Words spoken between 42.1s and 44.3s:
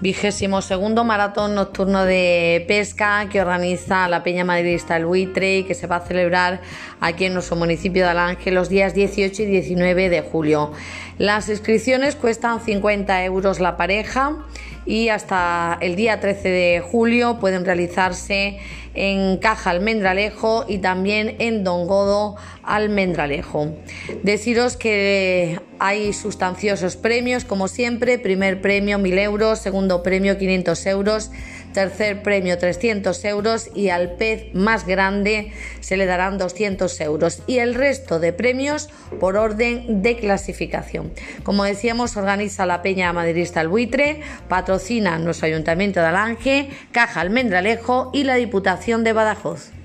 organiza la Peña Madridista El Buitre,